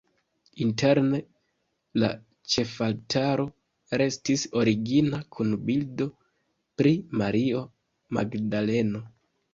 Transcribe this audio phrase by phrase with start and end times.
[0.63, 1.17] Interne
[2.03, 2.09] la
[2.53, 3.45] ĉefaltaro
[4.03, 6.11] restis origina kun bildo
[6.81, 7.63] pri Mario
[8.19, 9.05] Magdaleno.